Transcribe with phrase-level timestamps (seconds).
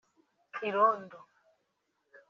[0.67, 1.17] irondo